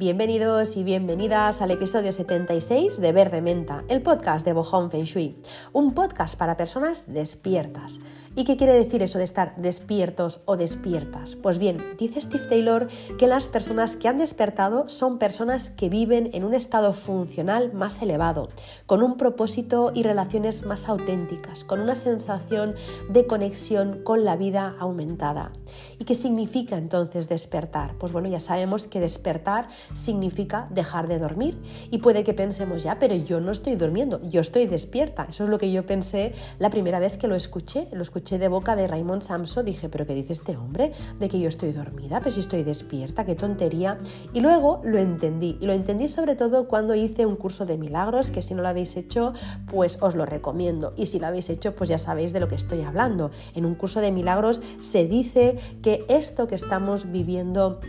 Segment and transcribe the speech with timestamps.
[0.00, 5.36] Bienvenidos y bienvenidas al episodio 76 de Verde Menta, el podcast de Bohong Feng Shui,
[5.74, 8.00] un podcast para personas despiertas.
[8.36, 11.34] ¿Y qué quiere decir eso de estar despiertos o despiertas?
[11.34, 12.86] Pues bien, dice Steve Taylor
[13.18, 18.00] que las personas que han despertado son personas que viven en un estado funcional más
[18.02, 18.48] elevado,
[18.86, 22.76] con un propósito y relaciones más auténticas, con una sensación
[23.08, 25.50] de conexión con la vida aumentada.
[25.98, 27.96] ¿Y qué significa entonces despertar?
[27.98, 31.60] Pues bueno, ya sabemos que despertar significa dejar de dormir.
[31.90, 35.26] Y puede que pensemos ya, pero yo no estoy durmiendo, yo estoy despierta.
[35.28, 37.88] Eso es lo que yo pensé la primera vez que lo escuché.
[37.90, 40.92] Lo escuché de boca de Raymond Samso, dije, pero ¿qué dice este hombre?
[41.18, 43.98] De que yo estoy dormida, pero si estoy despierta, qué tontería.
[44.32, 48.30] Y luego lo entendí, y lo entendí sobre todo cuando hice un curso de milagros,
[48.30, 49.32] que si no lo habéis hecho,
[49.70, 50.92] pues os lo recomiendo.
[50.96, 53.30] Y si lo habéis hecho, pues ya sabéis de lo que estoy hablando.
[53.54, 57.80] En un curso de milagros se dice que esto que estamos viviendo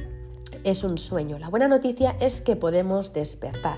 [0.64, 1.39] es un sueño.
[1.39, 3.77] La buena noticia es que podemos despertar.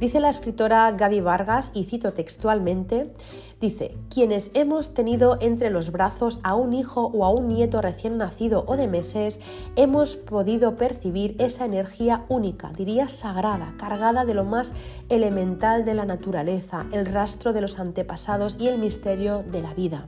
[0.00, 3.12] Dice la escritora Gaby Vargas, y cito textualmente,
[3.60, 8.16] dice, quienes hemos tenido entre los brazos a un hijo o a un nieto recién
[8.16, 9.38] nacido o de meses,
[9.76, 14.72] hemos podido percibir esa energía única, diría sagrada, cargada de lo más
[15.10, 20.06] elemental de la naturaleza, el rastro de los antepasados y el misterio de la vida.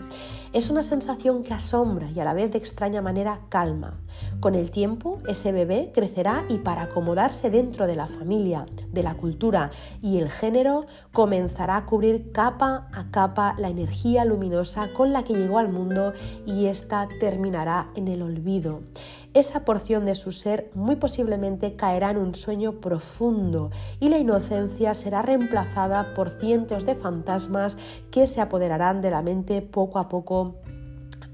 [0.52, 3.98] Es una sensación que asombra y a la vez de extraña manera calma.
[4.40, 9.14] Con el tiempo, ese bebé crecerá y para acomodarse dentro de la familia, de la
[9.14, 9.70] cultura
[10.02, 15.34] y el género, comenzará a cubrir capa a capa la energía luminosa con la que
[15.34, 16.12] llegó al mundo
[16.46, 18.80] y ésta terminará en el olvido.
[19.34, 24.92] Esa porción de su ser muy posiblemente caerá en un sueño profundo y la inocencia
[24.94, 27.76] será reemplazada por cientos de fantasmas
[28.10, 30.56] que se apoderarán de la mente poco a poco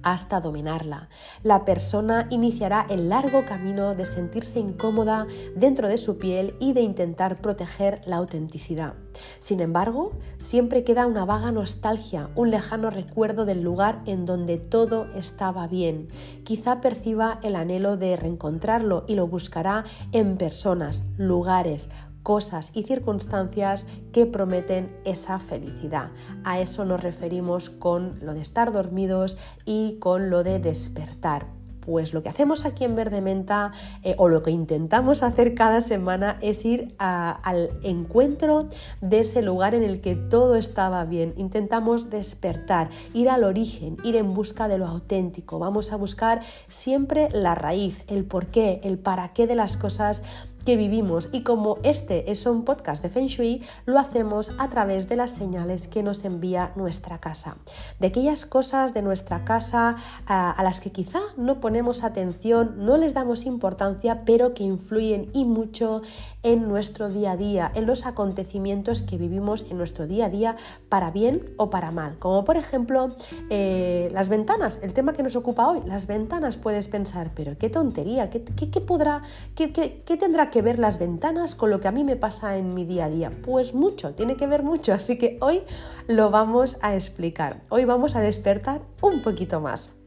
[0.02, 1.08] hasta dominarla.
[1.42, 5.26] La persona iniciará el largo camino de sentirse incómoda
[5.56, 8.94] dentro de su piel y de intentar proteger la autenticidad.
[9.38, 15.06] Sin embargo, siempre queda una vaga nostalgia, un lejano recuerdo del lugar en donde todo
[15.14, 16.08] estaba bien.
[16.44, 21.90] Quizá perciba el anhelo de reencontrarlo y lo buscará en personas, lugares,
[22.22, 26.10] cosas y circunstancias que prometen esa felicidad.
[26.44, 31.58] A eso nos referimos con lo de estar dormidos y con lo de despertar.
[31.88, 35.80] Pues lo que hacemos aquí en Verde Menta eh, o lo que intentamos hacer cada
[35.80, 38.68] semana es ir al encuentro
[39.00, 41.32] de ese lugar en el que todo estaba bien.
[41.38, 45.58] Intentamos despertar, ir al origen, ir en busca de lo auténtico.
[45.58, 50.22] Vamos a buscar siempre la raíz, el porqué, el para qué de las cosas
[50.68, 55.08] que vivimos y como este es un podcast de Feng Shui, lo hacemos a través
[55.08, 57.56] de las señales que nos envía nuestra casa,
[58.00, 59.96] de aquellas cosas de nuestra casa
[60.26, 65.46] a, las que quizá no ponemos atención, no les damos importancia, pero que influyen y
[65.46, 66.02] mucho
[66.42, 70.56] en nuestro día a día, en los acontecimientos que vivimos en nuestro día a día,
[70.90, 73.08] para bien o para mal, como por ejemplo
[73.48, 77.70] eh, las ventanas, el tema que nos ocupa hoy, las ventanas puedes pensar, pero qué
[77.70, 78.40] tontería, qué,
[78.82, 79.22] podrá,
[79.54, 79.68] qué
[80.18, 83.06] tendrá que ver las ventanas con lo que a mí me pasa en mi día
[83.06, 83.32] a día?
[83.42, 85.62] Pues mucho, tiene que ver mucho, así que hoy
[86.06, 87.62] lo vamos a explicar.
[87.70, 89.97] Hoy vamos a despertar un poquito más.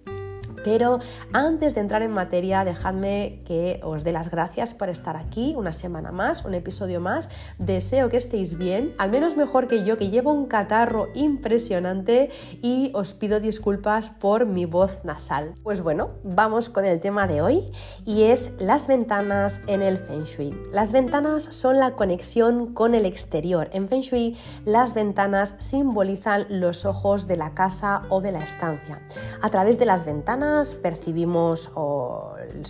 [0.64, 1.00] Pero
[1.34, 5.74] antes de entrar en materia, dejadme que os dé las gracias por estar aquí una
[5.74, 7.30] semana más, un episodio más.
[7.58, 12.30] Deseo que estéis bien, al menos mejor que yo, que llevo un catarro impresionante
[12.62, 15.54] y os pido disculpas por mi voz nasal.
[15.64, 17.72] Pues bueno, vamos con el tema de hoy
[18.06, 20.54] y es las ventanas en el Feng Shui.
[20.72, 23.70] Las ventanas son la conexión con el exterior.
[23.74, 29.02] En Feng Shui, las ventanas simbolizan los ojos de la casa o de la estancia.
[29.42, 30.50] A través de las ventanas,
[30.81, 31.72] percibimos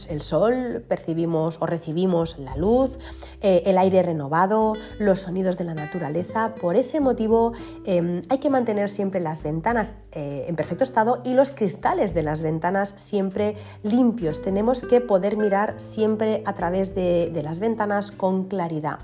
[0.09, 2.99] el sol, percibimos o recibimos la luz,
[3.41, 6.55] eh, el aire renovado, los sonidos de la naturaleza.
[6.55, 7.53] Por ese motivo
[7.85, 12.23] em, hay que mantener siempre las ventanas eh, en perfecto estado y los cristales de
[12.23, 14.41] las ventanas siempre limpios.
[14.41, 18.99] Tenemos que poder mirar siempre a través de las ventanas con claridad.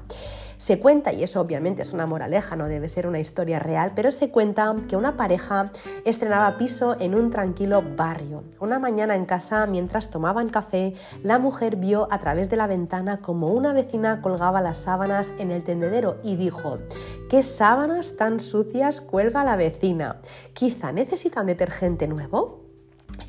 [0.57, 4.09] Se cuenta, y eso obviamente es una moraleja, no debe ser una historia real, pero
[4.09, 5.71] se cuenta que una pareja
[6.04, 8.44] estrenaba piso en un tranquilo barrio.
[8.59, 13.21] Una mañana en casa, mientras tomaban café, la mujer vio a través de la ventana
[13.21, 16.80] como una vecina colgaba las sábanas en el tendedero y dijo,
[17.30, 20.21] ¿qué sábanas tan sucias cuelga la vecina?
[20.54, 22.68] Quizá necesitan detergente nuevo.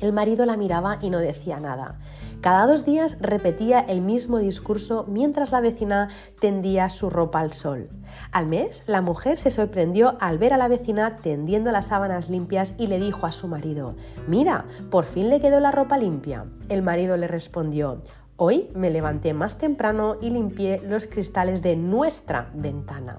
[0.01, 1.99] El marido la miraba y no decía nada.
[2.41, 6.07] Cada dos días repetía el mismo discurso mientras la vecina
[6.39, 7.89] tendía su ropa al sol.
[8.31, 12.75] Al mes, la mujer se sorprendió al ver a la vecina tendiendo las sábanas limpias
[12.77, 13.95] y le dijo a su marido,
[14.27, 16.45] Mira, por fin le quedó la ropa limpia.
[16.69, 18.01] El marido le respondió,
[18.37, 23.17] Hoy me levanté más temprano y limpié los cristales de nuestra ventana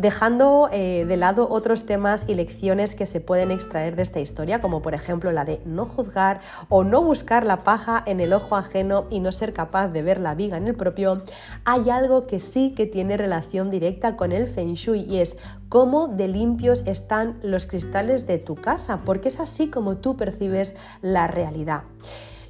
[0.00, 4.60] dejando eh, de lado otros temas y lecciones que se pueden extraer de esta historia,
[4.60, 8.56] como por ejemplo la de no juzgar o no buscar la paja en el ojo
[8.56, 11.22] ajeno y no ser capaz de ver la viga en el propio,
[11.64, 15.36] hay algo que sí que tiene relación directa con el feng shui y es
[15.68, 20.74] cómo de limpios están los cristales de tu casa, porque es así como tú percibes
[21.02, 21.82] la realidad.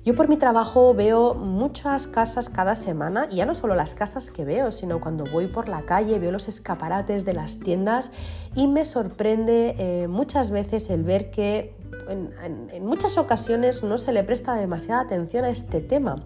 [0.03, 4.31] Yo por mi trabajo veo muchas casas cada semana y ya no solo las casas
[4.31, 8.11] que veo, sino cuando voy por la calle veo los escaparates de las tiendas
[8.55, 11.75] y me sorprende eh, muchas veces el ver que
[12.09, 16.25] en, muchas ocasiones no se le presta demasiada atención a este tema.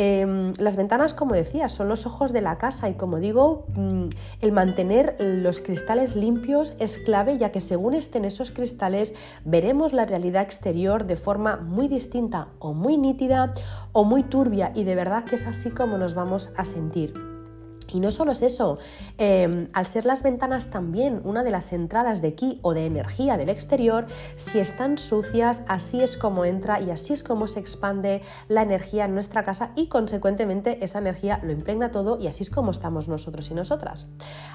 [0.00, 4.04] Em, las ventanas, como decía, son los ojos de la casa y como digo, mm,
[4.40, 9.14] el mantener los cristales limpios es clave ya que según estén esos cristales
[9.44, 13.54] veremos la realidad exterior de forma muy distinta o muy nítida
[13.90, 17.27] o muy turbia y de verdad que es así como nos vamos a sentir.
[17.92, 18.78] Y no solo es eso,
[19.16, 23.36] em, al ser las ventanas también una de las entradas de ki o de energía
[23.36, 24.06] del exterior,
[24.36, 29.04] si están sucias, así es como entra y así es como se expande la energía
[29.04, 33.08] en nuestra casa y consecuentemente esa energía lo impregna todo y así es como estamos
[33.08, 34.08] nosotros y nosotras.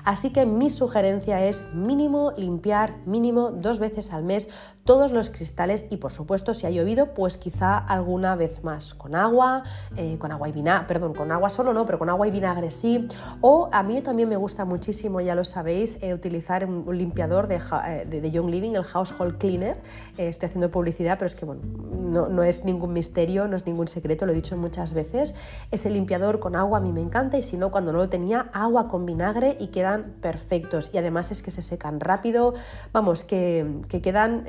[0.05, 4.49] Así que mi sugerencia es mínimo limpiar, mínimo dos veces al mes
[4.83, 9.15] todos los cristales y por supuesto si ha llovido, pues quizá alguna vez más con
[9.15, 9.63] agua,
[9.95, 12.69] eh, con agua y vinagre, perdón, con agua solo no, pero con agua y vinagre
[12.69, 13.07] sí
[13.41, 17.55] o a mí también me gusta muchísimo, ya lo sabéis, eh, utilizar un limpiador de,
[17.55, 19.77] eh, de, Young Living, el Household Cleaner.
[20.17, 21.61] Eh, estoy haciendo publicidad, pero es que bueno,
[22.29, 25.35] no, es ningún misterio, no es ningún secreto, lo he dicho muchas veces.
[25.71, 28.49] Ese limpiador con agua a mí me encanta y si no, cuando no lo tenía,
[28.53, 30.91] agua con vinagre y quedan perfectos.
[30.93, 32.53] Y además es que se secan rápido,
[32.91, 34.45] vamos, que, que quedan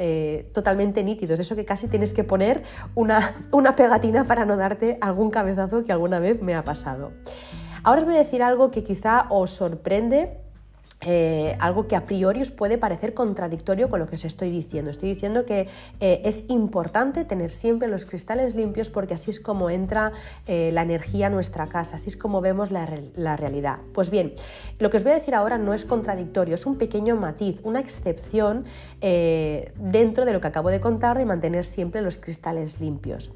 [0.53, 1.41] totalmente nítidos.
[1.41, 2.63] Eso que casi tienes que poner
[2.95, 7.13] una, una pegatina para no darte algún cabezazo que alguna vez me ha pasado.
[7.85, 10.41] Ahora os voy a decir algo que quizá os sorprende
[11.07, 14.91] eh, algo que a priori os puede parecer contradictorio con lo que os estoy diciendo.
[14.91, 15.69] Estoy diciendo que
[16.01, 20.13] eh, es importante tener siempre los cristales limpios porque así es como entra
[20.47, 23.81] eh, la energía a nuestra casa, así es como vemos la, la, realidad.
[23.93, 24.33] Pues bien,
[24.79, 27.81] lo que os voy a decir ahora no es contradictorio, es un pequeño matiz, una
[27.81, 28.65] excepción
[29.01, 33.31] dentro de lo que acabo de contar de mantener siempre los cristales limpios.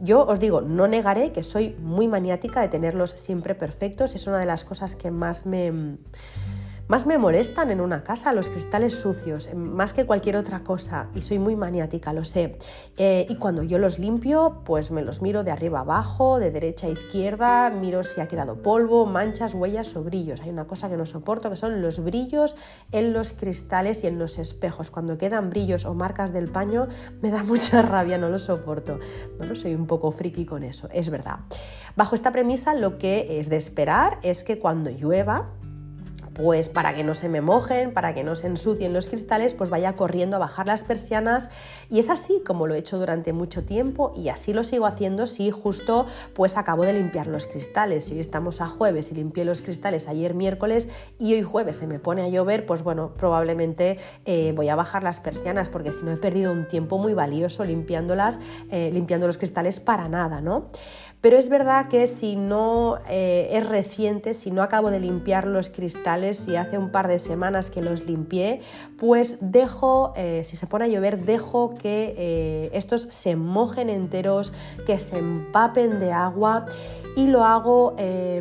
[0.00, 4.38] Yo os digo, no negaré que soy muy maniática de tenerlos siempre perfectos, es una
[4.38, 5.96] de las cosas que más me
[6.88, 11.22] más me molestan en una casa los cristales sucios, más que cualquier otra cosa, y
[11.22, 12.58] soy muy maniática, lo sé.
[12.96, 16.86] Eh, y cuando yo los limpio, pues me los miro de arriba abajo, de derecha
[16.86, 20.40] a izquierda, miro si ha quedado polvo, manchas, huellas o brillos.
[20.42, 22.54] Hay una cosa que no soporto, que son los brillos
[22.92, 24.92] en los cristales y en los espejos.
[24.92, 26.86] Cuando quedan brillos o marcas del paño,
[27.20, 29.00] me da mucha rabia, no lo soporto.
[29.38, 31.40] Bueno, soy un poco friki con eso, es verdad.
[31.96, 35.50] Bajo esta premisa, lo que es de esperar es que cuando llueva,
[36.36, 39.70] pues para que no se me mojen, para que no se ensucien los cristales, pues
[39.70, 41.48] vaya corriendo a bajar las persianas
[41.88, 45.26] y es así como lo he hecho durante mucho tiempo y así lo sigo haciendo
[45.26, 48.04] si justo pues acabo de limpiar los cristales.
[48.04, 50.88] Si hoy estamos a jueves y limpié los cristales ayer miércoles
[51.18, 55.02] y hoy jueves se me pone a llover, pues bueno, probablemente eh, voy a bajar
[55.02, 59.38] las persianas porque si no he perdido un tiempo muy valioso limpiándolas, eh, limpiando los
[59.38, 60.70] cristales para nada, ¿no?
[61.20, 65.70] Pero es verdad que si no eh, es reciente, si no acabo de limpiar los
[65.70, 68.60] cristales, si hace un par de semanas que los limpié,
[68.98, 74.52] pues dejo, eh, si se pone a llover, dejo que eh, estos se mojen enteros,
[74.86, 76.66] que se empapen de agua
[77.16, 77.96] y lo hago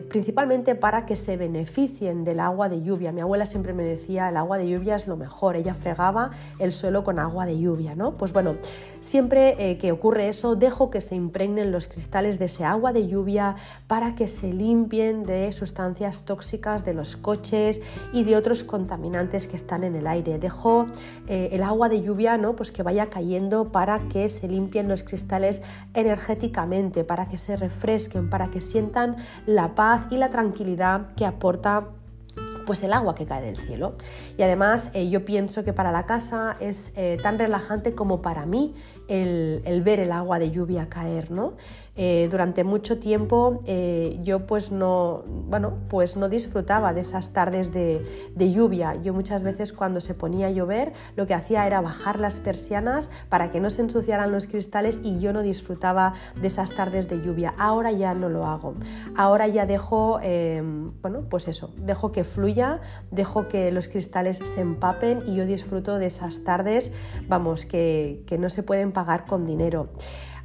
[0.10, 3.12] principalmente para que se beneficien del agua de lluvia.
[3.12, 6.72] Mi abuela siempre me decía, el agua de lluvia es lo mejor, ella fregaba el
[6.72, 8.17] suelo con agua de lluvia, ¿no?
[8.17, 8.58] Pues bueno,
[9.00, 13.55] siempre que ocurre eso, dejo que se impregnen los cristales de ese agua de lluvia
[13.88, 19.55] para que se limpien de sustancias tóxicas de los coches y de otros contaminantes que
[19.55, 20.38] están en el aire.
[20.38, 20.88] Dejo
[21.27, 22.55] eh, el agua de lluvia ¿no?
[22.55, 25.62] pues que vaya cayendo para que se limpien los cristales
[25.94, 31.88] energéticamente, para que se refresquen, para que sientan la paz y la tranquilidad que aporta
[32.65, 33.95] pues el agua que cae del cielo.
[34.38, 38.45] Y además eh, yo pienso que para la casa es eh, tan relajante como para
[38.45, 38.74] mí
[39.07, 41.53] el, ver el agua de lluvia caer, ¿no?
[41.98, 43.62] Eh, durante mucho tiempo
[44.22, 48.03] yo pues no, bueno, pues no disfrutaba de esas tardes de,
[48.36, 48.95] lluvia.
[49.01, 53.10] Yo muchas veces cuando se ponía a llover lo que hacía era bajar las persianas
[53.29, 57.22] para que no se ensuciaran los cristales y yo no disfrutaba de esas tardes de
[57.22, 57.53] lluvia.
[57.57, 58.75] Ahora ya no lo hago.
[59.15, 60.19] Ahora ya dejo,
[61.01, 62.54] bueno, pues eso, dejo que fluya,
[63.12, 66.91] dejo que los cristales se empapen y yo disfruto de esas tardes,
[67.27, 69.89] vamos, que, que no se pueden pagar con dinero.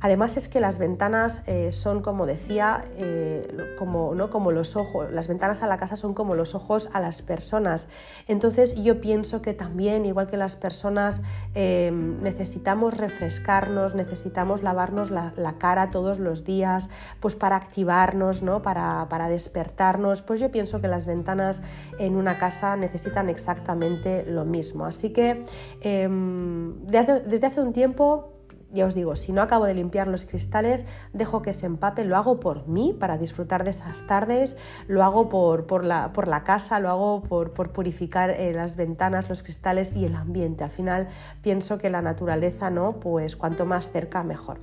[0.03, 4.31] Además es que las ventanas eh, son, como decía, eh, como, ¿no?
[4.31, 7.89] como los ojos, las ventanas a la casa son como los ojos a las personas.
[8.27, 11.23] Entonces yo pienso que también, igual que las personas,
[11.55, 16.89] em, necesitamos refrescarnos, necesitamos lavarnos la, cara todos los días,
[17.21, 18.63] pues para activarnos, ¿no?
[18.63, 21.61] para, para despertarnos, pues yo pienso que las ventanas
[21.99, 24.87] en una casa necesitan exactamente lo mismo.
[24.87, 25.45] Así que
[25.83, 28.40] em, desde, desde hace un tiempo
[28.73, 32.17] ya os digo, si no acabo de limpiar los cristales, dejo que se empape, lo
[32.17, 36.45] hago por mí, para disfrutar de esas tardes, lo hago por, por, la, por la,
[36.45, 40.65] casa, lo hago por, por purificar eh, las ventanas, los cristales y el ambiente.
[40.65, 41.09] Al final
[41.43, 43.01] pienso que la naturaleza, ¿no?
[43.01, 44.59] Pues cuanto más cerca, mejor.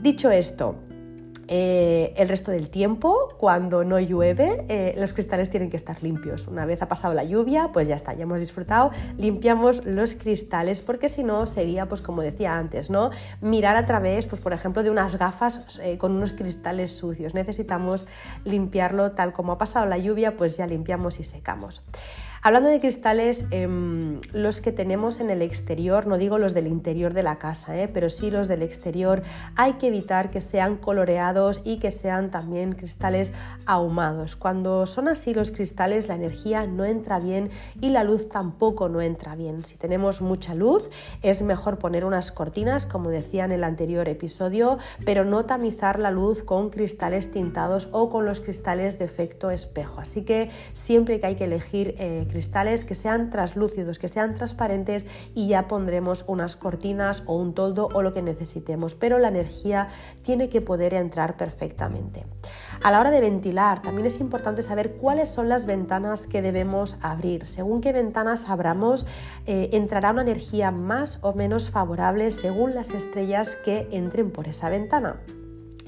[0.00, 0.76] Dicho esto,
[1.48, 6.46] eh, el resto del tiempo, cuando no llueve, eh, los cristales tienen que estar limpios.
[6.46, 10.82] Una vez ha pasado la lluvia, pues ya está, ya hemos disfrutado, limpiamos los cristales,
[10.82, 13.10] porque si no sería, pues como decía antes, ¿no?
[13.40, 17.34] Mirar a través, pues por ejemplo, de unas gafas eh, con unos cristales sucios.
[17.34, 18.06] Necesitamos
[18.44, 21.82] limpiarlo tal como ha pasado la lluvia, pues ya limpiamos y secamos.
[22.40, 27.12] Hablando de cristales, em, los que tenemos en el exterior, no digo los del interior
[27.12, 29.22] de la casa, eh, pero sí los del exterior,
[29.56, 33.32] hay que evitar que sean coloreados y que sean también cristales
[33.66, 34.36] ahumados.
[34.36, 39.00] Cuando son así los cristales, la energía no entra bien y la luz tampoco no
[39.00, 39.64] entra bien.
[39.64, 40.90] Si tenemos mucha luz,
[41.22, 46.10] es mejor poner unas cortinas, como decía en el anterior episodio, pero no tamizar la
[46.10, 50.00] luz con cristales tintados o con los cristales de efecto espejo.
[50.00, 55.06] Así que siempre que hay que elegir eh, cristales que sean translúcidos, que sean transparentes
[55.34, 59.88] y ya pondremos unas cortinas o un toldo o lo que necesitemos, pero la energía
[60.22, 62.24] tiene que poder entrar perfectamente.
[62.82, 66.96] A la hora de ventilar, también es importante saber cuáles son las ventanas que debemos
[67.02, 67.46] abrir.
[67.46, 69.06] Según qué ventanas abramos,
[69.46, 74.70] eh, entrará una energía más o menos favorable según las estrellas que entren por esa
[74.70, 75.20] ventana.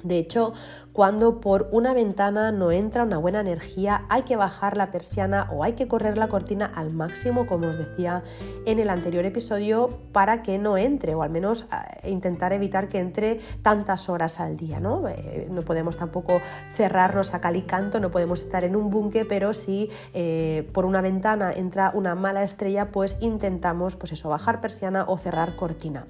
[0.02, 0.52] De hecho,
[0.92, 5.62] cuando por una ventana no entra una buena energía, hay que bajar la persiana o
[5.62, 8.22] hay que correr la cortina al máximo, como os decía
[8.66, 11.66] en el anterior episodio, para que no entre, o al menos
[12.02, 14.80] eh, intentar evitar que entre tantas horas al día.
[14.80, 16.40] No, eh, no podemos tampoco
[16.72, 20.86] cerrarnos a cal y canto, no podemos estar en un búnker, pero si eh, por
[20.86, 26.06] una ventana entra una mala estrella, pues intentamos pues eso, bajar persiana o cerrar cortina.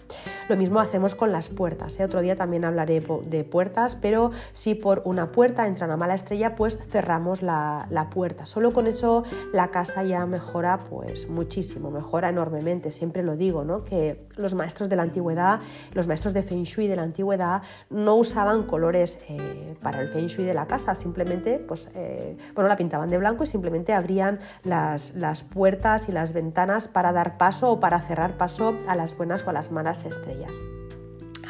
[0.48, 1.98] Lo mismo hacemos con las puertas.
[2.00, 6.54] Otro día también hablaré de puertas pero si por una puerta entra una mala estrella,
[6.54, 8.46] pues cerramos la, puerta.
[8.46, 12.90] Solo con eso la casa ya mejora pues muchísimo, mejora enormemente.
[12.90, 13.84] Siempre lo digo, ¿no?
[13.84, 15.60] Que los maestros de la antigüedad,
[15.92, 20.26] los maestros de Feng Shui de la antigüedad no usaban colores eh, para el Feng
[20.26, 24.38] Shui de la casa, simplemente pues, eh, bueno, la pintaban de blanco y simplemente abrían
[24.64, 29.16] las, las puertas y las ventanas para dar paso o para cerrar paso a las
[29.16, 30.52] buenas o a las malas estrellas.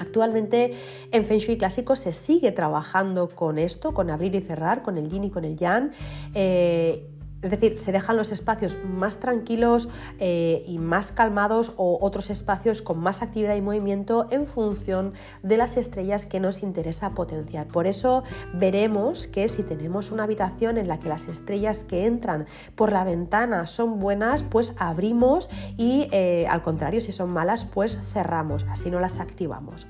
[0.00, 0.72] Actualmente
[1.12, 5.08] en Feng Shui clásico se sigue trabajando con esto, con abrir y cerrar, con el
[5.08, 5.92] yin y con el yang.
[6.34, 7.06] Eh,
[7.42, 12.82] es decir, se dejan los espacios más tranquilos eh, y más calmados o otros espacios
[12.82, 17.68] con más actividad y movimiento en función de las estrellas que nos interesa potenciar.
[17.68, 22.46] Por eso veremos que si tenemos una habitación en la que las estrellas que entran
[22.74, 27.98] por la ventana son buenas, pues abrimos y eh, al contrario, si son malas, pues
[28.12, 29.86] cerramos, así no las activamos.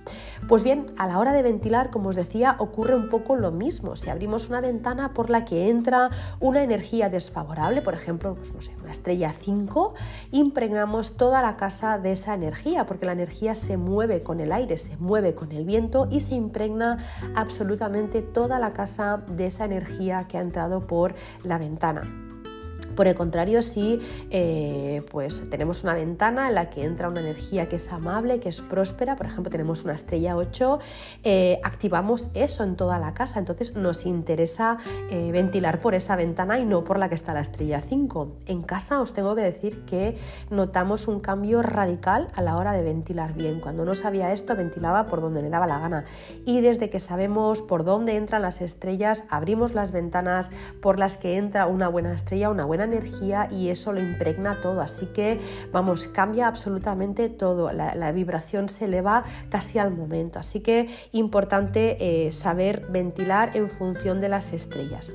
[0.49, 3.97] Pues bien, a la hora de ventilar, como os decía, ocurre un poco lo mismo.
[3.97, 7.09] Si abrimos una ventana por la que entra una energía
[7.41, 9.95] desfavorable, por ejemplo, pues no sé, una estrella 5,
[10.31, 14.77] impregnamos toda la casa de esa energía, porque la energía se mueve con el aire,
[14.77, 16.99] se mueve con el viento y se impregna
[17.35, 22.30] absolutamente toda la casa de esa energía que ha entrado por la ventana.
[22.97, 27.69] Por el contrario, si eh, pues tenemos una ventana en la que entra una energía
[27.69, 30.79] que es amable, que es próspera, por ejemplo, tenemos una estrella 8,
[31.23, 33.39] eh, activamos eso en toda la casa.
[33.39, 34.79] Entonces nos interesa
[35.11, 38.39] eh, ventilar por esa ventana y no por la que está la estrella 5.
[38.47, 40.17] En casa os tengo que decir que
[40.51, 43.61] notamos un cambio radical a la hora de ventilar bien.
[43.61, 46.05] Cuando no sabía esto, ventilaba por donde me daba la gana.
[46.45, 51.37] Y desde que sabemos por dónde entran las estrellas, abrimos las ventanas por las que
[51.37, 54.81] entra una buena estrella, una buena energía y eso lo impregna todo.
[54.81, 55.41] Así que,
[55.73, 57.73] vamos, cambia absolutamente todo.
[57.73, 60.39] La, vibración se eleva casi al momento.
[60.39, 61.97] Así que importante
[62.27, 65.13] eh, saber ventilar en función de las estrellas.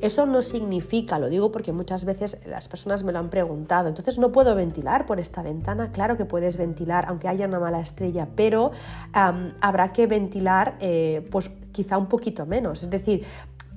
[0.00, 4.18] Eso no significa, lo digo porque muchas veces las personas me lo han preguntado, entonces
[4.18, 5.90] no puedo ventilar por esta ventana.
[5.90, 8.70] Claro que puedes ventilar aunque haya una mala estrella, pero
[9.12, 12.84] habrá que ventilar eh, pues quizá un poquito menos.
[12.84, 13.24] Es decir,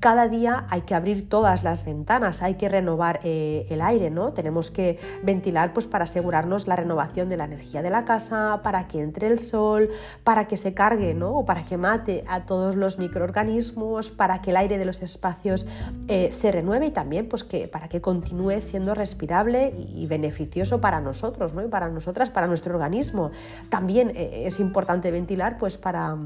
[0.02, 4.34] cada día hay que abrir todas las ventanas, hay que renovar eh, el aire, ¿no?
[4.34, 8.88] Tenemos que ventilar pues para asegurarnos la renovación de la energía de la casa, para
[8.88, 9.90] que entre el sol,
[10.24, 11.38] para que se cargue, ¿no?
[11.38, 15.68] O para que mate a todos los microorganismos, para que el aire de los espacios
[16.08, 21.00] eh, se renueve y también pues que para que continúe siendo respirable y, beneficioso para
[21.00, 21.64] nosotros, ¿no?
[21.64, 23.30] Y para nosotras, para nuestro organismo.
[23.70, 26.18] También eh, es importante ventilar pues para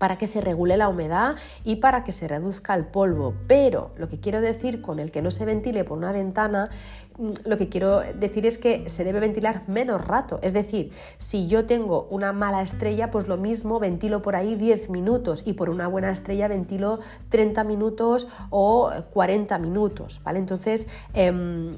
[0.00, 3.34] para que se regule la humedad y para que se reduzca el polvo.
[3.46, 6.70] Pero lo que quiero decir con el que no se ventile por una ventana,
[7.18, 10.40] mm, lo que quiero decir es que se debe ventilar menos rato.
[10.42, 14.88] Es decir, si yo tengo una mala estrella, pues lo mismo ventilo por ahí 10
[14.88, 20.22] minutos y por una buena estrella ventilo 30 minutos o 40 minutos.
[20.24, 20.38] ¿vale?
[20.38, 21.72] Entonces, em,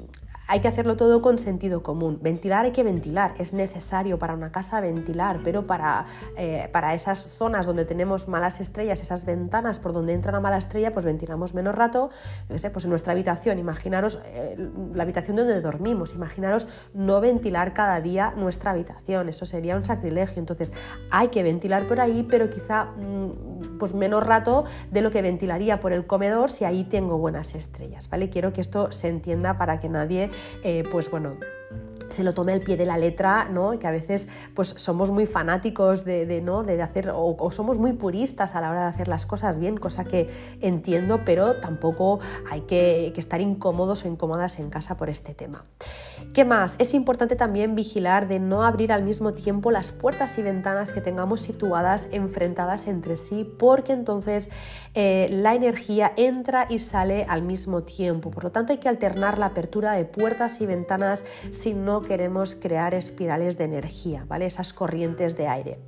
[0.47, 2.19] hay que hacerlo todo con sentido común.
[2.21, 6.05] Ventilar hay que ventilar, es necesario para una casa ventilar, pero para,
[6.37, 10.57] eh, para esas zonas donde tenemos malas estrellas, esas ventanas por donde entra una mala
[10.57, 12.09] estrella, pues ventilamos menos rato.
[12.49, 14.57] No sé, pues en nuestra habitación, imaginaros eh,
[14.93, 20.39] la habitación donde dormimos, imaginaros no ventilar cada día nuestra habitación, eso sería un sacrilegio.
[20.39, 20.73] Entonces
[21.09, 25.79] hay que ventilar por ahí, pero quizá mm, pues menos rato de lo que ventilaría
[25.79, 28.29] por el comedor si ahí tengo buenas estrellas, ¿vale?
[28.29, 30.29] Quiero que esto se entienda para que nadie
[30.63, 31.37] eh, pues bueno,
[32.13, 33.77] se lo tome al pie de la letra, ¿no?
[33.79, 36.63] que a veces pues, somos muy fanáticos de, ¿no?
[36.63, 40.05] de hacer, o, somos muy puristas a la hora de hacer las cosas bien, cosa
[40.05, 40.29] que
[40.61, 45.65] entiendo, pero tampoco hay que, estar incómodos o incómodas en casa por este tema.
[46.33, 46.75] ¿Qué más?
[46.79, 50.99] Es importante también vigilar de no abrir al mismo tiempo las puertas y ventanas que
[50.99, 54.49] tengamos situadas enfrentadas entre sí, porque entonces
[54.93, 58.31] eh, la energía entra y sale al mismo tiempo.
[58.31, 62.55] Por lo tanto, hay que alternar la apertura de puertas y ventanas si no queremos
[62.55, 64.45] crear espirales de energía, ¿vale?
[64.45, 65.79] Esas corrientes de aire.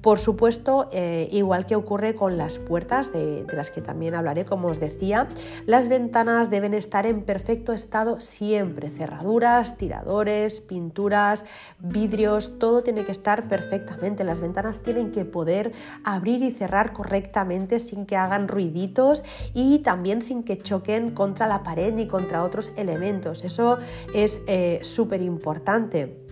[0.00, 4.68] Por supuesto, eh, igual que ocurre con las puertas, de, las que también hablaré, como
[4.68, 5.28] os decía,
[5.66, 8.88] las ventanas deben estar en perfecto estado siempre.
[8.90, 11.44] Cerraduras, tiradores, pinturas,
[11.78, 14.24] vidrios, todo tiene que estar perfectamente.
[14.24, 19.22] Las ventanas tienen que poder abrir y cerrar correctamente sin que hagan ruiditos
[19.52, 23.44] y también sin que choquen contra la pared ni contra otros elementos.
[23.44, 23.76] Eso
[24.14, 26.29] es eh, súper importante.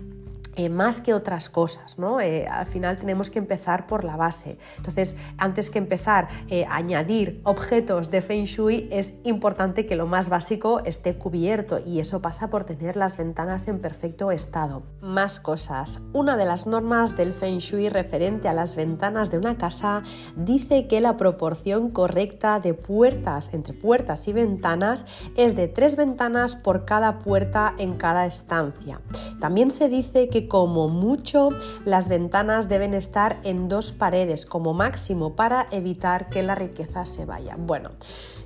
[0.59, 2.21] Eh, más que otras cosas, ¿no?
[2.21, 4.59] Eh, al final tenemos que empezar por la base.
[4.77, 10.09] Entonces, antes que empezar eh, a añadir objetos de Feng Shui, es importante que lo
[10.09, 14.83] más básico esté cubierto y eso pasa por tener las ventanas en perfecto estado.
[15.01, 16.01] Más cosas.
[16.13, 20.03] Una de las normas del Feng Shui referente a las ventanas de una casa
[20.35, 26.57] dice que la proporción correcta de puertas entre puertas y ventanas es de tres ventanas
[26.57, 29.01] por cada puerta en cada estancia.
[29.39, 31.51] También se dice que como mucho
[31.85, 37.25] las ventanas deben estar en dos paredes como máximo para evitar que la riqueza se
[37.25, 37.57] vaya.
[37.59, 37.91] Bueno,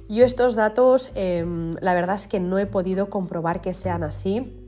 [0.08, 4.61] yo estos datos em, la verdad es que no he podido comprobar que sean así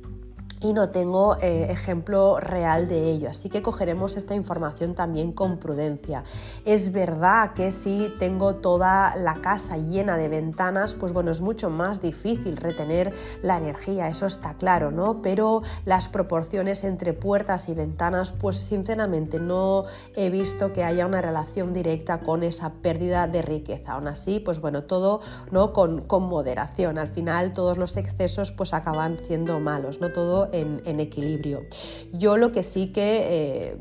[0.65, 5.59] y no tengo eh, ejemplo real de ello, así que cogeremos esta información también con
[5.59, 6.25] prudencia.
[6.65, 11.69] Es verdad que si tengo toda la casa llena de ventanas, pues bueno, es mucho
[11.69, 15.21] más difícil retener la energía, eso está claro, ¿no?
[15.21, 19.85] Pero las proporciones entre puertas y ventanas, pues sinceramente no
[20.17, 23.93] he visto que haya una relación directa con esa pérdida de riqueza.
[23.93, 25.75] Aún así, pues bueno, todo ¿no?
[25.75, 26.97] con, con moderación.
[26.97, 30.11] Al final todos los excesos pues acaban siendo malos, ¿no?
[30.11, 31.67] Todo en, equilibrio.
[32.13, 33.77] Yo lo que sí que eh,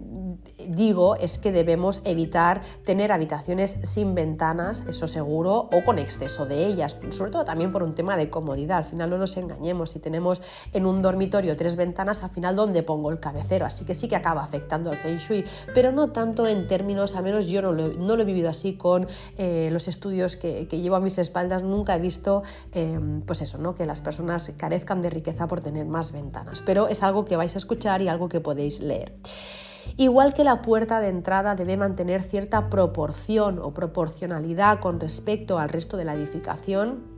[0.67, 6.65] digo es que debemos evitar tener habitaciones sin ventanas, eso seguro, o con exceso de
[6.65, 8.77] ellas, sobre todo también por un tema de comodidad.
[8.79, 10.41] Al final no nos engañemos, si tenemos
[10.73, 13.65] en un dormitorio tres ventanas, al final ¿dónde pongo el cabecero?
[13.65, 17.23] Así que sí que acaba afectando al feng shui, pero no tanto en términos, al
[17.23, 21.17] menos yo no lo, he vivido así con eh, los estudios que, llevo a mis
[21.17, 23.75] espaldas, nunca he visto eh, pues eso, ¿no?
[23.75, 27.55] que las personas carezcan de riqueza por tener más ventanas, pero es algo que vais
[27.55, 29.13] a escuchar y algo que podéis leer.
[29.97, 35.69] Igual que la puerta de entrada debe mantener cierta proporción o proporcionalidad con respecto al
[35.69, 37.12] resto de la edificación,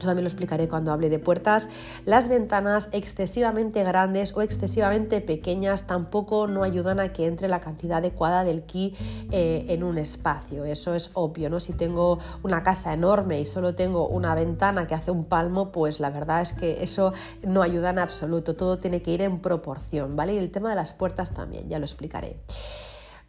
[0.00, 1.68] eso también lo explicaré cuando hable de puertas.
[2.06, 7.98] Las ventanas excesivamente grandes o excesivamente pequeñas tampoco no ayudan a que entre la cantidad
[7.98, 8.96] adecuada del ki
[9.30, 10.64] eh, en un espacio.
[10.64, 11.60] Eso es obvio, ¿no?
[11.60, 16.00] Si tengo una casa enorme y solo tengo una ventana que hace un palmo, pues
[16.00, 18.56] la verdad es que eso no ayuda en absoluto.
[18.56, 20.34] Todo tiene que ir en proporción, ¿vale?
[20.34, 22.38] Y el tema de las puertas también, ya lo explicaré.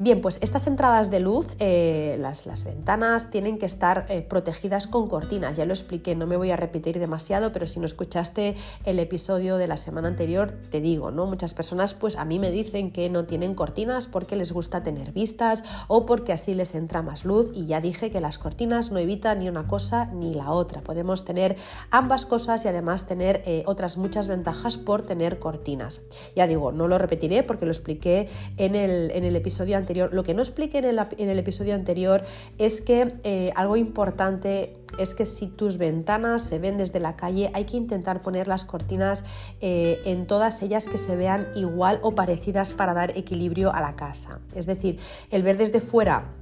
[0.04, 4.88] Bien, pues estas entradas de luz, eh, las, las, ventanas tienen que estar eh, protegidas
[4.88, 5.58] con cortinas.
[5.58, 9.58] Ya lo expliqué, no me voy a repetir demasiado, pero si no escuchaste el episodio
[9.58, 11.28] de la semana anterior, te digo, ¿no?
[11.28, 15.12] Muchas personas pues a mí me dicen que no tienen cortinas porque les gusta tener
[15.12, 18.98] vistas o porque así les entra más luz y ya dije que las cortinas no
[18.98, 20.82] evitan ni una cosa ni la otra.
[20.82, 21.58] Podemos tener
[21.92, 26.02] ambas cosas y además tener eh, otras muchas ventajas por tener cortinas.
[26.36, 30.24] Ya digo, no lo repetiré porque lo expliqué en el, en el episodio anterior lo
[30.24, 32.22] que no expliqué en el, episodio anterior
[32.58, 37.50] es que eh, algo importante es que si tus ventanas se ven desde la calle,
[37.54, 39.24] hay que intentar poner las cortinas
[39.62, 43.96] eh, en todas ellas que se vean igual o parecidas para dar equilibrio a la
[43.96, 44.40] casa.
[44.56, 45.00] Es decir,
[45.30, 46.36] el ver desde fuera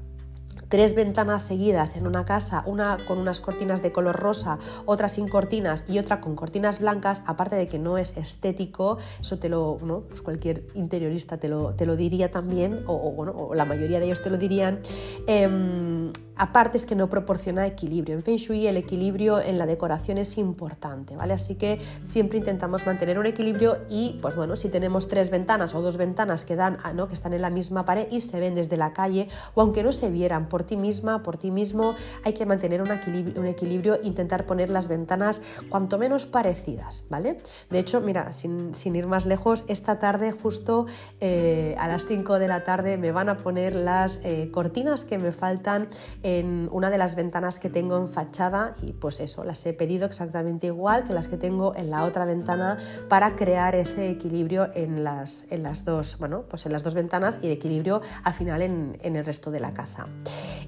[0.70, 5.28] tres ventanas seguidas en una casa, una con unas cortinas de color rosa, otra sin
[5.28, 9.78] cortinas y otra con cortinas blancas, aparte de que no es estético, eso te lo,
[9.84, 10.02] ¿no?
[10.02, 14.30] Pues cualquier interiorista te lo, te lo diría también, o, la mayoría de ellos te
[14.30, 14.80] lo dirían,
[15.28, 18.16] em, aparte es que no proporciona equilibrio.
[18.16, 21.34] En Feng Shui el equilibrio en la decoración es importante, ¿vale?
[21.34, 25.82] Así que siempre intentamos mantener un equilibrio y, pues bueno, si tenemos tres ventanas o
[25.82, 27.08] dos ventanas que dan, ¿no?
[27.08, 29.92] que están en la misma pared y se ven desde la calle, o aunque no
[29.92, 31.96] se vieran por ti misma, por ti mismo,
[32.26, 37.38] hay que mantener un equilibrio, un intentar poner las ventanas cuanto menos parecidas, ¿vale?
[37.70, 40.86] De hecho, mira, sin, ir más lejos, esta tarde, justo
[41.22, 45.18] eh, a las 5 de la tarde, me van a poner las eh, cortinas que
[45.18, 45.88] me faltan
[46.24, 50.06] en una de las ventanas que tengo en fachada y pues eso, las he pedido
[50.06, 55.06] exactamente igual que las que tengo en la otra ventana para crear ese equilibrio en
[55.06, 58.62] las, en las dos, bueno, pues en las dos ventanas y el equilibrio al final
[58.62, 60.10] en el resto de la casa.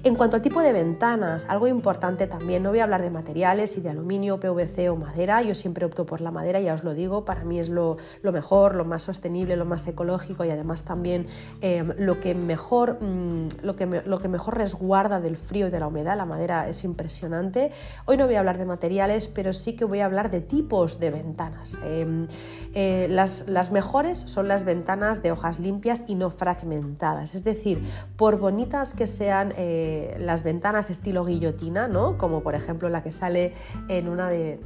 [0.04, 3.76] En cuanto al tipo de ventanas, algo importante también, no voy a hablar de materiales
[3.76, 6.94] y de aluminio, PVC o madera, yo siempre opto por la madera, ya os lo
[6.94, 11.26] digo, para mí es lo, mejor, lo más sostenible, lo más ecológico y además también
[11.60, 15.80] em, lo, que mejor, mm, lo, que lo que mejor resguarda del frío y de
[15.80, 17.70] la humedad, la madera es impresionante.
[18.06, 21.00] Hoy no voy a hablar de materiales, pero sí que voy a hablar de tipos
[21.00, 21.78] de ventanas.
[21.84, 22.26] Em,
[22.74, 27.82] eh, las, mejores son las ventanas de hojas limpias y no fragmentadas, es decir,
[28.16, 29.71] por bonitas que sean eh,
[30.18, 32.18] las ventanas estilo guillotina, ¿no?
[32.18, 33.54] como por ejemplo la que sale
[33.88, 34.60] en una de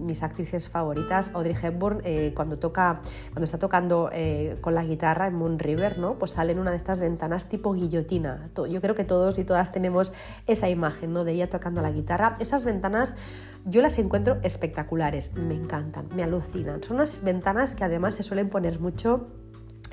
[0.00, 3.00] mis actrices favoritas, Audrey Hepburn, eh, cuando, toca,
[3.32, 6.18] cuando está tocando eh, con la guitarra en Moon River, ¿no?
[6.18, 8.50] pues sale en una de estas ventanas tipo guillotina.
[8.68, 10.12] Yo creo que todos y todas tenemos
[10.46, 11.24] esa imagen ¿no?
[11.24, 12.36] de ella tocando la guitarra.
[12.40, 13.16] Esas ventanas
[13.64, 16.82] yo las encuentro espectaculares, me encantan, me alucinan.
[16.82, 19.28] Son unas ventanas que además se suelen poner mucho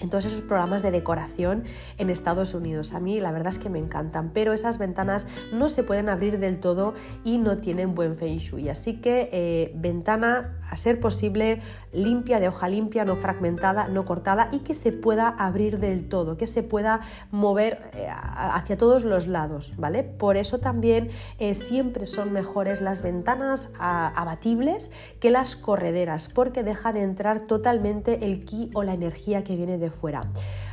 [0.01, 1.63] en todos esos programas de decoración
[1.97, 2.93] en Estados Unidos.
[2.93, 6.39] A mí la verdad es que me encantan, pero esas ventanas no se pueden abrir
[6.39, 8.69] del todo y no tienen buen feng shui.
[8.69, 11.61] Así que eh, ventana a ser posible
[11.93, 16.37] limpia, de hoja limpia, no fragmentada, no cortada y que se pueda abrir del todo,
[16.37, 20.03] que se pueda mover eh, hacia todos los lados, ¿vale?
[20.03, 21.09] Por eso también
[21.39, 28.43] eh, siempre son mejores las ventanas abatibles que las correderas, porque dejan entrar totalmente el
[28.45, 30.31] ki o la energía que viene de fuera.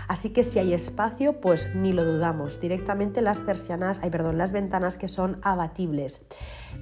[0.08, 4.52] Así que si hay espacio, pues ni lo dudamos, directamente las persianas, hay perdón, las
[4.52, 6.22] ventanas que son abatibles.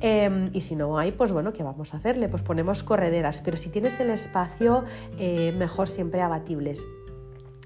[0.01, 2.29] Em, y si no hay, pues bueno, ¿qué vamos a hacerle?
[2.29, 4.85] Pues ponemos correderas, pero si tienes el espacio,
[5.19, 6.87] eh, mejor siempre abatibles.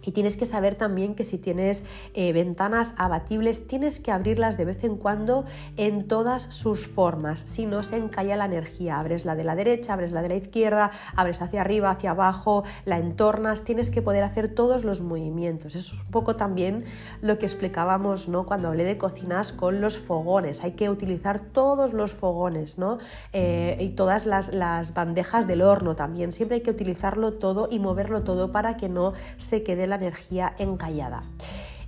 [0.05, 1.85] Y tienes que saber también que si tienes
[2.15, 5.45] eh, ventanas abatibles, tienes que abrirlas de vez en cuando
[5.77, 8.99] en todas sus formas, si no se encalla la energía.
[8.99, 12.65] Abres la de la derecha, abres la de la izquierda, abres hacia arriba, hacia abajo,
[12.85, 15.75] la entornas, tienes que poder hacer todos los movimientos.
[15.75, 16.85] Eso es un poco también
[17.21, 18.47] lo que explicábamos ¿no?
[18.47, 20.65] cuando hablé de cocinas con los fogones.
[20.65, 22.99] Hay que utilizar todos los fogones ¿no?
[23.33, 26.33] Eh, y todas las, las bandejas del horno también.
[26.33, 30.55] Siempre hay que utilizarlo todo y moverlo todo para que no se quede la energía
[30.59, 31.23] encallada.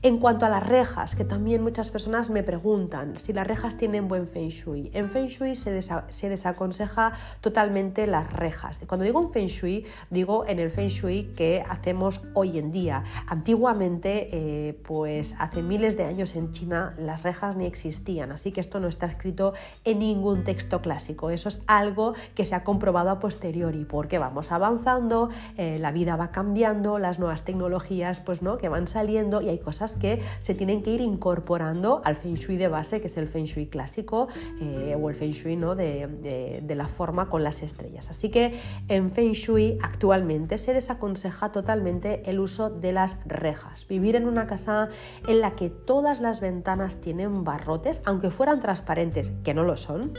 [0.04, 4.08] En cuanto a las rejas, que también muchas personas me preguntan si las rejas tienen
[4.08, 4.90] buen feng shui.
[4.94, 8.80] En feng shui se, desaconseja totalmente las rejas.
[8.88, 13.04] Cuando digo un feng shui, digo en el feng shui que hacemos hoy en día.
[13.28, 18.60] Antiguamente, eh, pues hace miles de años en China, las rejas ni existían, así que
[18.60, 21.30] esto no está escrito en ningún texto clásico.
[21.30, 26.16] Eso es algo que se ha comprobado a posteriori, porque vamos avanzando, eh, la vida
[26.16, 30.54] va cambiando, las nuevas tecnologías pues no, que van saliendo y hay cosas que se
[30.54, 34.28] tienen que ir incorporando al feng shui de base, que es el feng shui clásico
[34.60, 35.74] eh, o el feng shui ¿no?
[35.74, 38.10] de, de la forma con las estrellas.
[38.10, 43.86] Así que en feng shui actualmente se desaconseja totalmente el uso de las rejas.
[43.88, 44.88] Vivir en una casa
[45.28, 50.12] en la que todas las ventanas tienen barrotes, aunque fueran transparentes, que no lo son,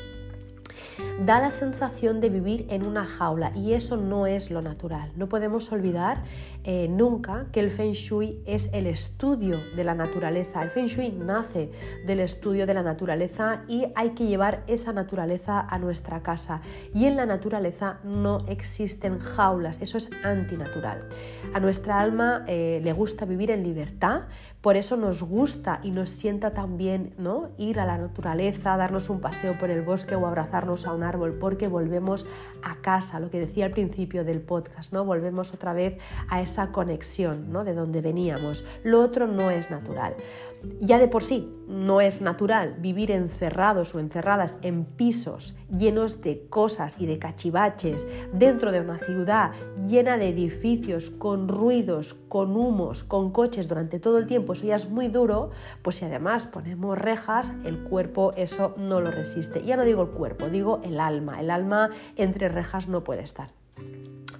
[1.19, 5.11] da la sensación de vivir en una jaula y eso no es lo natural.
[5.15, 6.23] No podemos olvidar
[6.63, 10.63] eh, nunca que el Feng Shui es el estudio de la naturaleza.
[10.63, 11.71] El Feng Shui nace
[12.05, 16.61] del estudio de la naturaleza y hay que llevar esa naturaleza a nuestra casa.
[16.93, 21.07] Y en la naturaleza no existen jaulas, eso es antinatural.
[21.53, 24.23] A nuestra alma eh, le gusta vivir en libertad,
[24.63, 27.49] por eso nos gusta y nos sienta también ¿no?
[27.57, 31.33] ir a la naturaleza, darnos un paseo por el bosque o abrazarnos a un árbol,
[31.33, 32.25] porque volvemos
[32.63, 35.03] a casa, lo que decía al principio del podcast, ¿no?
[35.03, 35.97] volvemos otra vez
[36.29, 37.65] a esa conexión ¿no?
[37.65, 38.63] de donde veníamos.
[38.85, 40.15] Lo otro no es natural.
[40.79, 46.47] Ya de por sí no es natural vivir encerrados o encerradas en pisos llenos de
[46.47, 49.51] cosas y de cachivaches dentro de una ciudad
[49.87, 54.75] llena de edificios, con ruidos, con humos, con coches durante todo el tiempo, eso ya
[54.75, 59.63] es muy duro, pues si además ponemos rejas, el cuerpo eso no lo resiste.
[59.65, 61.39] Ya no digo el cuerpo, digo el alma.
[61.39, 63.49] El alma entre rejas no puede estar.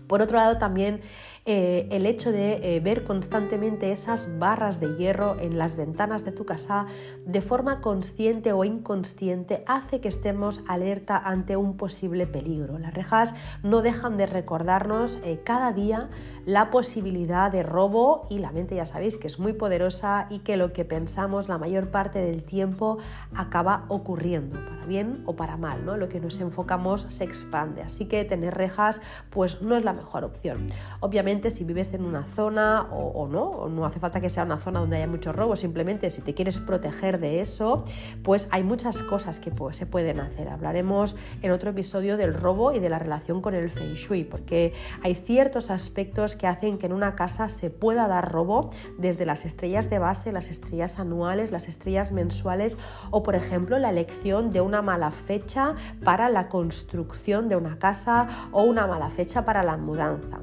[0.08, 1.02] Por otro lado, también
[1.46, 6.32] eh, el hecho de eh, ver constantemente esas barras de hierro en las ventanas de
[6.32, 6.86] tu casa
[7.26, 12.80] de forma consciente o inconsciente hace que estemos alerta ante un posible peligro.
[12.80, 16.10] Las rejas no dejan de recordarnos eh, cada día
[16.46, 20.56] la posibilidad de robo y la mente ya sabéis que es muy poderosa y que
[20.56, 23.00] lo que pensamos la mayor parte del tiempo
[23.36, 25.98] acaba ocurriendo, para bien o para mal, ¿no?
[25.98, 30.24] Lo que nos enfocamos se expande, así que tener rejas pues no es la mejor
[30.24, 30.68] opción.
[31.00, 34.80] Obviamente si vives en una zona o, no, no hace falta que sea una zona
[34.80, 37.84] donde haya mucho robo, simplemente si te quieres proteger de eso,
[38.24, 40.50] pues hay muchas cosas que pues, se pueden hacer.
[40.50, 44.74] Hablaremos en otro episodio del robo y de la relación con el feng shui, porque
[45.02, 49.46] hay ciertos aspectos que hacen que en una casa se pueda dar robo desde las
[49.46, 52.78] estrellas de base, las estrellas anuales, las estrellas mensuales
[53.12, 58.28] o por ejemplo la elección de una mala fecha para la construcción de una casa
[58.52, 60.42] o una mala fecha para la mudanza.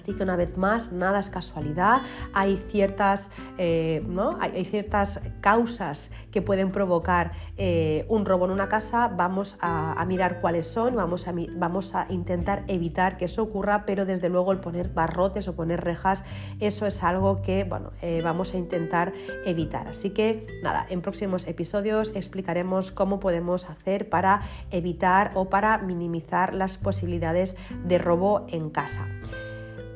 [0.00, 2.00] Así que una vez más, nada es casualidad,
[2.32, 4.38] hay ciertas, eh, ¿no?
[4.40, 10.40] hay, ciertas causas que pueden provocar eh, un robo en una casa, vamos a, mirar
[10.40, 14.60] cuáles son, vamos a, vamos a intentar evitar que eso ocurra, pero desde luego el
[14.60, 16.24] poner barrotes o poner rejas,
[16.60, 19.12] eso es algo que bueno, eh, vamos a intentar
[19.44, 19.88] evitar.
[19.88, 26.54] Así que nada, en próximos episodios explicaremos cómo podemos hacer para evitar o para minimizar
[26.54, 29.06] las posibilidades de robo en casa.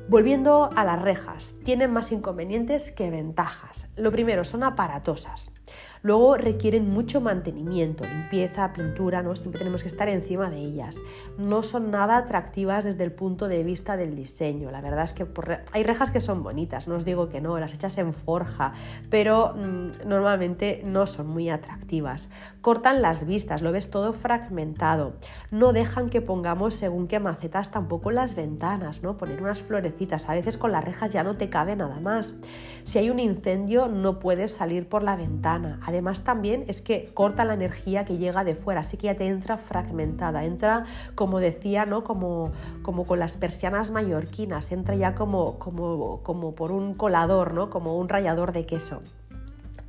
[0.07, 3.89] Volviendo a las rejas, tienen más inconvenientes que ventajas.
[3.97, 5.51] Lo primero, son aparatosas.
[6.05, 9.25] Luego requieren mucho mantenimiento, limpieza, pintura.
[9.37, 10.99] Siempre tenemos que estar encima de ellas.
[11.39, 14.71] No son nada atractivas desde el punto de vista del diseño.
[14.71, 15.27] La verdad es que
[15.73, 18.75] hay rejas que son bonitas, no os digo que no, las hechas en forja,
[19.09, 22.29] pero mm, normalmente no son muy atractivas.
[22.61, 25.15] Cortan las vistas, lo ves todo fragmentado.
[25.51, 29.17] No dejan que pongamos según qué macetas tampoco las ventanas, ¿no?
[29.17, 30.29] Poner unas florecitas.
[30.29, 32.35] A veces con las rejas ya no te cabe nada más.
[32.83, 35.81] Si hay un incendio no puedes salir por la ventana.
[35.95, 39.29] Además también es que corta la energía que llega de fuera, así que ya te
[39.29, 42.03] entra fragmentada, entra como decía, ¿no?
[42.03, 42.51] como,
[42.83, 47.71] como con las persianas mallorquinas, entra ya como, como, como por un colador, ¿no?
[47.71, 49.03] como un rallador de queso.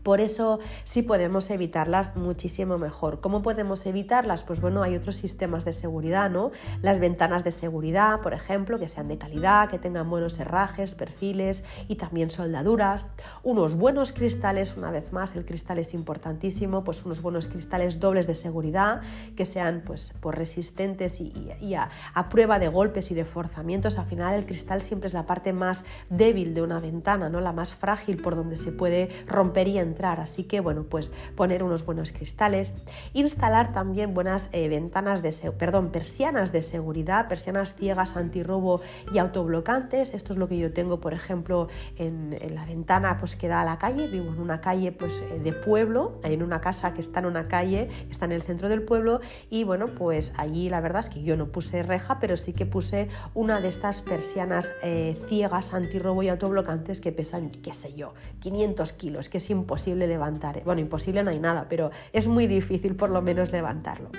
[0.06, 3.22] Por eso sí podemos evitarlas muchísimo mejor.
[3.22, 4.44] ¿Cómo podemos evitarlas?
[4.44, 6.52] Pues bueno, hay otros sistemas de seguridad, ¿no?
[6.84, 11.64] Las ventanas de seguridad, por ejemplo, que sean de calidad, que tengan buenos herrajes, perfiles
[11.88, 13.08] y también soldaduras.
[13.42, 18.28] Unos buenos cristales, una vez más, el cristal es importantísimo, pues unos buenos cristales dobles
[18.28, 19.02] de seguridad,
[19.36, 21.90] que sean pues, pues resistentes y, a,
[22.30, 23.98] prueba de golpes y de forzamientos.
[23.98, 27.42] Al final el cristal siempre es la parte más débil de una ventana, ¿no?
[27.42, 31.64] La más frágil por donde se puede romper y entrar Así que, bueno, pues poner
[31.64, 32.74] unos buenos cristales,
[33.14, 38.82] instalar también buenas eh, ventanas de, perdón, persianas de seguridad, persianas ciegas, antirrobo
[39.14, 40.14] y autoblocantes.
[40.14, 43.66] Esto es lo que yo tengo, por ejemplo, en, la ventana pues que da a
[43.66, 44.08] la calle.
[44.08, 47.48] Vivo en una calle pues eh, de pueblo, en una casa que está en una
[47.48, 51.24] calle, está en el centro del pueblo y bueno, pues allí la verdad es que
[51.24, 56.24] yo no puse reja, pero sí que puse una de estas persianas eh, ciegas, antirrobo
[56.24, 60.64] y autoblocantes que pesan, qué sé yo, 500 kilos, que es imposible levantar.
[60.64, 64.10] Bueno, imposible no hay nada, pero es muy difícil por lo menos levantarlo.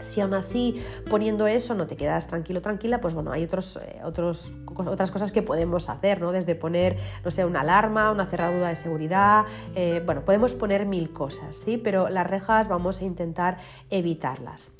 [0.00, 4.00] Si aún así poniendo eso no te quedas tranquilo, tranquila, pues bueno, hay otros, eh,
[4.02, 6.32] otros, otras cosas que podemos hacer, ¿no?
[6.32, 11.12] Desde poner, no sé, una alarma, una cerradura de seguridad, eh, bueno, podemos poner mil
[11.12, 11.76] cosas, ¿sí?
[11.76, 13.58] Pero las rejas vamos a intentar
[13.90, 14.72] evitarlas.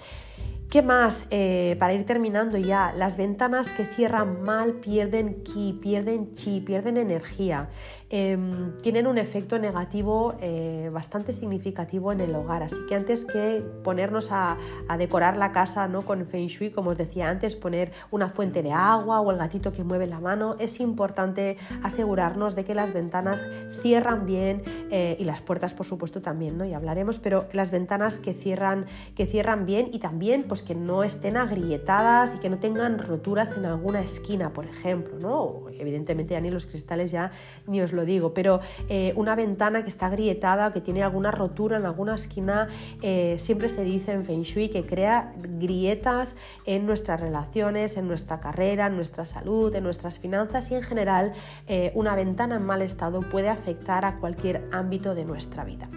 [0.70, 1.26] ¿Qué más?
[1.30, 6.96] Eh, para ir terminando ya, las ventanas que cierran mal pierden ki, pierden chi, pierden
[6.96, 7.68] energía.
[8.12, 12.64] em, tienen un efecto negativo eh, bastante significativo en el hogar.
[12.64, 14.58] Así que antes que ponernos a,
[14.98, 16.02] decorar la casa ¿no?
[16.02, 19.70] con Feng Shui, como os decía antes, poner una fuente de agua o el gatito
[19.70, 23.46] que mueve la mano, es importante asegurarnos de que las ventanas
[23.80, 26.64] cierran bien eh, y las puertas, por supuesto, también, ¿no?
[26.64, 31.02] Y hablaremos, pero las ventanas que cierran, que cierran bien y también pues que no
[31.02, 35.70] estén agrietadas y que no tengan roturas en alguna esquina, por ejemplo, ¿no?
[35.78, 37.30] Evidentemente ya ni los cristales ya
[37.66, 41.76] ni os lo digo, pero eh, una ventana que está agrietada, que tiene alguna rotura
[41.76, 42.68] en alguna esquina,
[43.02, 48.40] eh, siempre se dice en Feng Shui que crea grietas en nuestras relaciones, en nuestra
[48.40, 51.32] carrera, en nuestra salud, en nuestras finanzas y en general
[51.66, 55.88] eh, una ventana en mal estado puede afectar a cualquier ámbito de nuestra vida.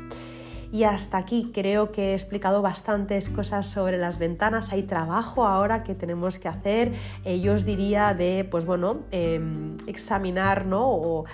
[0.73, 4.71] Y hasta aquí creo que he explicado bastantes cosas sobre las ventanas.
[4.71, 6.93] Hay trabajo ahora que tenemos que hacer.
[7.25, 10.89] Eh, yo os diría de, pues bueno, em, examinar ¿no?
[10.89, 11.25] o,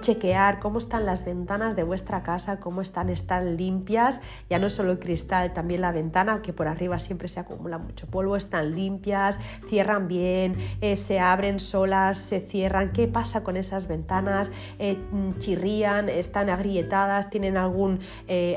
[0.00, 4.20] chequear cómo están las ventanas de vuestra casa, cómo están, están limpias.
[4.50, 8.08] Ya no solo el cristal, también la ventana, que por arriba siempre se acumula mucho
[8.08, 12.90] polvo, están limpias, cierran bien, eh, se abren solas, se cierran.
[12.92, 14.50] ¿Qué pasa con esas ventanas?
[14.80, 14.98] Eh,
[15.38, 18.00] chirrían, están agrietadas, tienen algún,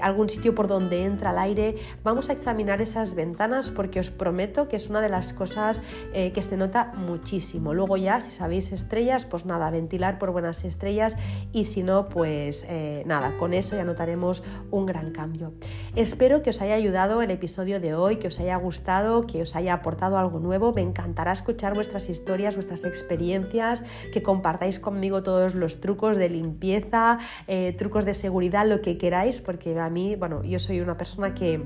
[0.01, 1.75] algún algún sitio por donde entra el aire.
[2.01, 5.82] Vamos a examinar esas ventanas porque os prometo que es una de las cosas
[6.13, 7.73] eh, que se nota muchísimo.
[7.73, 11.17] Luego ya, si sabéis estrellas, pues nada, ventilar por buenas estrellas
[11.51, 15.51] y si no, pues eh, nada, con eso ya notaremos un gran cambio.
[15.97, 19.54] Espero que os haya ayudado el episodio de hoy, que os haya gustado, que os
[19.58, 20.71] haya aportado algo nuevo.
[20.71, 27.19] Me encantará escuchar vuestras historias, vuestras experiencias, que compartáis conmigo todos los trucos de limpieza,
[27.47, 31.33] eh, trucos de seguridad, lo que queráis, porque a mí bueno, yo soy una persona
[31.33, 31.59] que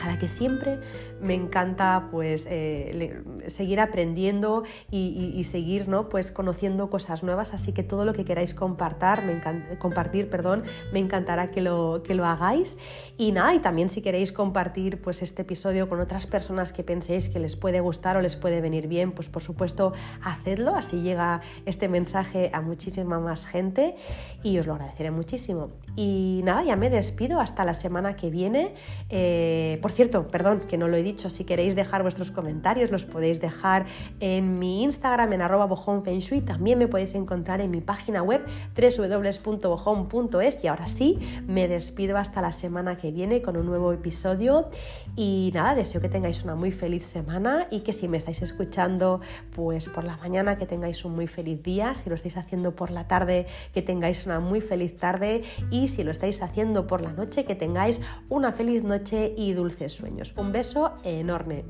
[0.00, 0.78] a la que siempre
[1.20, 6.08] me encanta pues eh, seguir aprendiendo y, seguir ¿no?
[6.08, 7.54] pues conociendo cosas nuevas.
[7.54, 12.14] Así que todo lo que queráis compartir me compartir perdón me encantará que lo, que
[12.14, 12.78] lo hagáis.
[13.16, 17.28] Y nada y también si queréis compartir pues este episodio con otras personas que penséis
[17.28, 20.74] que les puede gustar o les puede venir bien pues por supuesto hacedlo.
[20.74, 23.96] Así llega este mensaje a muchísima más gente
[24.42, 25.70] y os lo agradeceré muchísimo.
[25.94, 27.40] Y nada ya me despido.
[27.40, 28.74] Hasta la semana que viene.
[29.08, 33.04] Eh, por cierto, perdón, que no lo he dicho, si queréis dejar vuestros comentarios, los
[33.04, 33.86] podéis dejar
[34.20, 38.44] en mi Instagram, en arroba bojonfenshui, también me podéis encontrar en mi página web
[38.76, 44.68] www.bojon.es y ahora sí, me despido hasta la semana que viene con un nuevo episodio.
[45.14, 49.20] Y nada, deseo que tengáis una muy feliz semana y que si me estáis escuchando
[49.54, 52.90] pues por la mañana que tengáis un muy feliz día, si lo estáis haciendo por
[52.90, 55.42] la tarde que tengáis una muy feliz tarde.
[55.70, 59.88] Y si lo estáis haciendo por la noche que tengáis una feliz noche y dulce
[59.88, 60.34] sueños.
[60.36, 61.64] Un beso enorme.